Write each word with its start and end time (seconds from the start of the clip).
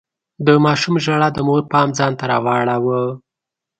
د 0.45 0.47
ماشوم 0.65 0.95
ژړا 1.05 1.27
د 1.33 1.39
مور 1.47 1.61
پام 1.71 1.87
ځان 1.97 2.13
ته 2.19 2.25
راواړاوه. 2.31 3.01